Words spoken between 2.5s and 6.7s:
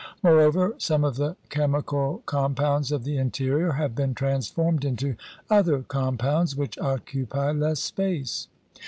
pounds of the interior have been transformed into other compounds